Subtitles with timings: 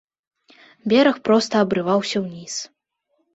[0.93, 2.57] Бераг проста абрываўся ўніз.